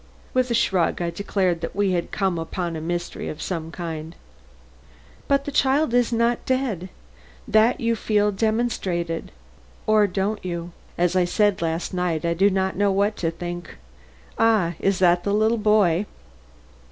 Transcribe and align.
With 0.33 0.49
a 0.49 0.55
shrug 0.55 0.99
I 0.99 1.11
declared 1.11 1.61
that 1.61 1.75
we 1.75 1.91
had 1.91 2.09
come 2.09 2.39
upon 2.39 2.75
a 2.75 2.81
mystery 2.81 3.29
of 3.29 3.39
some 3.39 3.69
kind. 3.71 4.15
"But 5.27 5.45
the 5.45 5.51
child 5.51 5.93
is 5.93 6.11
not 6.11 6.43
dead? 6.43 6.89
That 7.47 7.79
you 7.79 7.95
feel 7.95 8.31
demonstrated 8.31 9.31
or 9.85 10.07
don't 10.07 10.43
you?" 10.43 10.71
"As 10.97 11.15
I 11.15 11.25
said 11.25 11.61
last 11.61 11.93
night, 11.93 12.25
I 12.25 12.33
do 12.33 12.49
not 12.49 12.75
know 12.75 12.91
what 12.91 13.15
to 13.17 13.29
think. 13.29 13.75
Ah; 14.39 14.73
is 14.79 14.97
that 14.97 15.23
the 15.23 15.35
little 15.35 15.59
boy?" 15.59 16.07